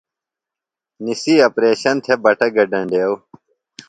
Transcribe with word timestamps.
نِسی 1.03 1.33
اپریشن 1.47 1.95
تھےۡ 2.03 2.19
بٹہ 2.23 2.47
گڈینڈیو۔ 2.55 3.11